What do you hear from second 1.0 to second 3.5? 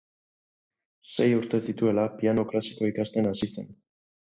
Sei urte zituela piano klasikoa ikasten